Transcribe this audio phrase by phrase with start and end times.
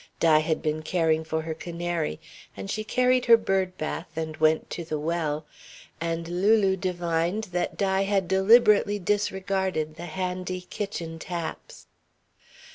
[0.19, 2.19] Di had been caring for her canary
[2.57, 5.45] and she carried her bird bath and went to the well,
[6.01, 11.85] and Lulu divined that Di had deliberately disregarded the handy kitchen taps.